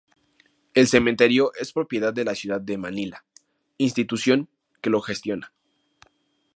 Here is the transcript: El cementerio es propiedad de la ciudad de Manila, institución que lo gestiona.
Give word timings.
El 0.73 0.87
cementerio 0.87 1.51
es 1.59 1.73
propiedad 1.73 2.11
de 2.11 2.23
la 2.25 2.33
ciudad 2.33 2.59
de 2.59 2.75
Manila, 2.75 3.23
institución 3.77 4.49
que 4.81 4.89
lo 4.89 4.99
gestiona. 4.99 5.53